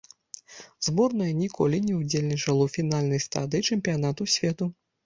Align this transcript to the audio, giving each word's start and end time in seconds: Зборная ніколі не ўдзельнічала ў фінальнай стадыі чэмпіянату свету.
Зборная 0.87 1.27
ніколі 1.43 1.83
не 1.91 1.99
ўдзельнічала 2.01 2.61
ў 2.63 2.69
фінальнай 2.79 3.25
стадыі 3.29 3.67
чэмпіянату 3.73 4.33
свету. 4.37 4.75